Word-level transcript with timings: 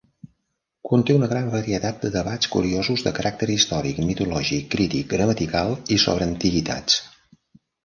Conté 0.91 1.15
una 1.17 1.27
gran 1.33 1.51
varietat 1.55 1.99
de 2.05 2.11
debats 2.15 2.49
curiosos 2.55 3.05
de 3.09 3.13
caràcter 3.21 3.51
històric, 3.57 4.01
mitològic, 4.09 4.67
crític, 4.75 5.07
gramatical 5.15 5.79
i 5.97 6.01
sobre 6.09 6.31
antiguitats. 6.33 7.01